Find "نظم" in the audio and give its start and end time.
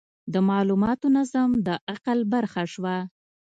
1.17-1.49